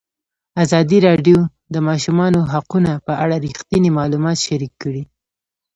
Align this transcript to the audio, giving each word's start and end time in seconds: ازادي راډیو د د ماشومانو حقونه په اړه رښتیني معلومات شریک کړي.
ازادي 0.63 0.97
راډیو 1.07 1.39
د 1.45 1.49
د 1.73 1.75
ماشومانو 1.87 2.39
حقونه 2.53 2.91
په 3.05 3.13
اړه 3.23 3.35
رښتیني 3.45 3.89
معلومات 3.97 4.37
شریک 4.45 4.73
کړي. 4.83 5.03